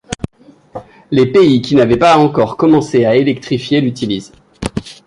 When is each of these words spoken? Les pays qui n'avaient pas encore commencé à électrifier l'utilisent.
Les 1.11 1.27
pays 1.31 1.61
qui 1.61 1.75
n'avaient 1.75 1.95
pas 1.95 2.17
encore 2.17 2.57
commencé 2.57 3.05
à 3.05 3.15
électrifier 3.15 3.81
l'utilisent. 3.81 4.31